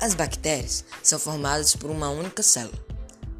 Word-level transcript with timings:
As 0.00 0.14
bactérias 0.14 0.82
são 1.02 1.18
formadas 1.18 1.76
por 1.76 1.90
uma 1.90 2.08
única 2.08 2.42
célula, 2.42 2.72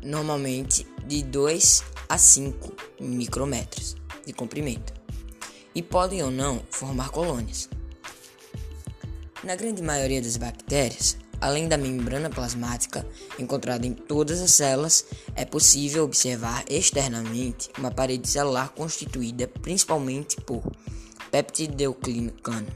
normalmente 0.02 0.86
de 1.06 1.22
2 1.22 1.82
a 2.06 2.18
5 2.18 2.74
micrômetros 3.00 3.96
de 4.26 4.34
comprimento, 4.34 4.92
e 5.74 5.82
podem 5.82 6.22
ou 6.22 6.30
não 6.30 6.62
formar 6.70 7.08
colônias. 7.08 7.66
Na 9.42 9.56
grande 9.56 9.80
maioria 9.80 10.20
das 10.20 10.36
bactérias, 10.36 11.16
além 11.40 11.66
da 11.66 11.78
membrana 11.78 12.28
plasmática 12.28 13.06
encontrada 13.38 13.86
em 13.86 13.94
todas 13.94 14.42
as 14.42 14.50
células, 14.50 15.06
é 15.34 15.46
possível 15.46 16.04
observar 16.04 16.62
externamente 16.68 17.70
uma 17.78 17.90
parede 17.90 18.28
celular 18.28 18.68
constituída 18.68 19.48
principalmente 19.48 20.36
por 20.42 20.62
peptidoglicano. 21.30 22.68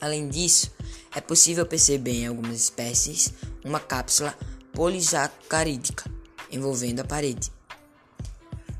Além 0.00 0.28
disso, 0.28 0.72
é 1.14 1.20
possível 1.20 1.66
perceber 1.66 2.12
em 2.12 2.26
algumas 2.26 2.56
espécies 2.56 3.32
uma 3.64 3.80
cápsula 3.80 4.36
polisacarídica 4.72 6.10
envolvendo 6.50 7.00
a 7.00 7.04
parede. 7.04 7.52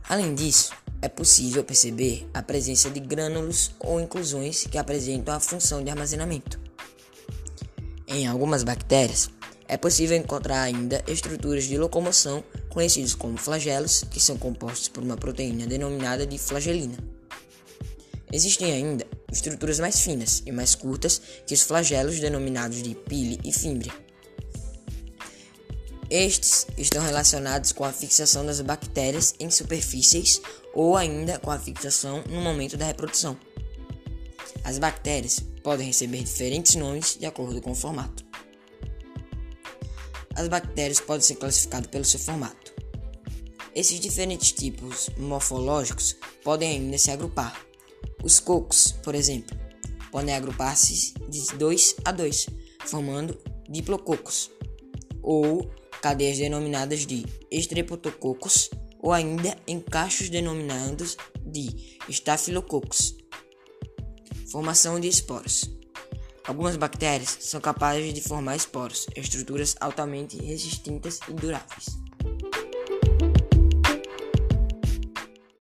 Além 0.09 0.35
disso, 0.35 0.73
é 1.01 1.09
possível 1.09 1.63
perceber 1.63 2.29
a 2.35 2.43
presença 2.43 2.91
de 2.91 3.01
grânulos 3.01 3.73
ou 3.79 4.01
inclusões 4.01 4.67
que 4.67 4.79
apresentam 4.79 5.35
a 5.35 5.41
função 5.41 5.83
de 5.83 5.91
armazenamento. 5.91 6.59
Em 8.07 8.27
algumas 8.27 8.65
bactérias, 8.65 9.31
é 9.69 9.77
possível 9.77 10.17
encontrar 10.17 10.63
ainda 10.63 11.05
estruturas 11.07 11.65
de 11.65 11.77
locomoção 11.77 12.43
conhecidas 12.71 13.15
como 13.15 13.37
flagelos, 13.37 14.03
que 14.11 14.19
são 14.19 14.39
compostos 14.39 14.89
por 14.89 15.03
uma 15.03 15.17
proteína 15.17 15.67
denominada 15.67 16.27
de 16.27 16.39
flagelina. 16.39 16.97
Existem 18.33 18.73
ainda 18.73 19.07
estruturas 19.33 19.79
mais 19.79 20.01
finas 20.01 20.43
e 20.47 20.53
mais 20.53 20.75
curtas 20.75 21.21
que 21.47 21.55
os 21.55 21.63
flagelos 21.63 22.21
denominados 22.21 22.83
de 22.83 22.95
pile 22.95 23.39
e 23.45 23.53
fímbria. 23.53 23.93
Estes 26.11 26.67
estão 26.79 27.05
relacionados 27.05 27.71
com 27.73 27.85
a 27.85 27.93
fixação 27.93 28.45
das 28.47 28.63
bactérias 28.63 29.35
em 29.39 29.51
superfícies 29.51 30.41
ou 30.73 30.97
ainda 30.97 31.39
com 31.39 31.51
a 31.51 31.59
fixação 31.59 32.25
no 32.31 32.41
momento 32.41 32.79
da 32.79 32.87
reprodução. 32.87 33.39
As 34.65 34.79
bactérias 34.79 35.41
podem 35.63 35.89
receber 35.89 36.23
diferentes 36.23 36.77
nomes 36.77 37.17
de 37.19 37.27
acordo 37.27 37.61
com 37.61 37.73
o 37.73 37.75
formato. 37.75 38.25
As 40.35 40.49
bactérias 40.49 41.01
podem 41.01 41.21
ser 41.21 41.35
classificadas 41.35 41.91
pelo 41.91 42.05
seu 42.05 42.21
formato. 42.21 42.73
Esses 43.75 44.01
diferentes 44.01 44.53
tipos 44.53 45.11
morfológicos 45.19 46.17
podem 46.43 46.71
ainda 46.71 46.97
se 46.97 47.11
agrupar. 47.11 47.68
Os 48.23 48.41
cocos, 48.41 48.93
por 49.03 49.15
exemplo, 49.15 49.57
podem 50.11 50.35
agrupar-se 50.35 51.15
de 51.29 51.57
2 51.57 51.97
a 52.05 52.13
2, 52.13 52.47
formando 52.85 53.39
diplococos, 53.69 54.51
ou 55.23 55.71
cadeias 56.03 56.39
denominadas 56.39 57.07
de 57.07 57.25
estreptococos, 57.51 58.71
ou 59.01 59.13
ainda 59.13 59.57
em 59.67 59.81
cachos 59.81 60.29
denominados 60.29 61.17
de 61.45 61.99
estafilococos. 62.09 63.17
Formação 64.51 64.99
de 64.99 65.09
esporos. 65.09 65.71
Algumas 66.45 66.77
bactérias 66.77 67.37
são 67.41 67.61
capazes 67.61 68.15
de 68.15 68.23
formar 68.23 68.57
esporos, 68.57 69.07
estruturas 69.15 69.77
altamente 69.81 70.39
resistentes 70.39 71.21
e 71.29 71.33
duráveis. 71.35 72.08